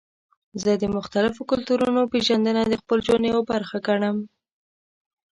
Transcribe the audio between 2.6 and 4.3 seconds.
د خپل ژوند یوه برخه ګڼم.